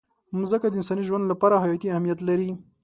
مځکه 0.39 0.67
د 0.69 0.73
انساني 0.79 1.03
ژوند 1.07 1.25
لپاره 1.31 1.61
حیاتي 1.63 1.87
اهمیت 1.89 2.19
لري. 2.27 2.49